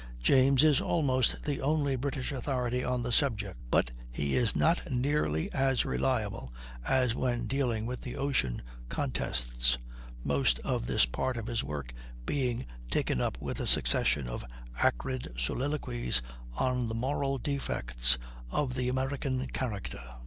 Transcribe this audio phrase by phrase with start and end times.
[0.19, 5.53] James is almost the only British authority on the subject; but he is not nearly
[5.53, 6.51] as reliable
[6.83, 9.77] as when dealing with the ocean contests,
[10.23, 11.93] most of this part of his work
[12.25, 14.43] being taken up with a succession of
[14.81, 16.23] acrid soliloquies
[16.53, 18.17] on the moral defects
[18.49, 20.01] of the American character.